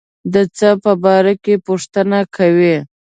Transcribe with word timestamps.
د 0.33 0.35
څه 0.57 0.69
په 0.83 0.91
باره 1.03 1.33
کې 1.43 1.55
پوښتنه 1.67 2.19
کوي. 2.35 2.75